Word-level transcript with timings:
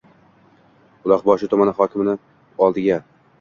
Buloqboshi 1.07 1.49
tumani 1.51 1.75
hokimini 1.81 2.17
oldiga 2.69 2.99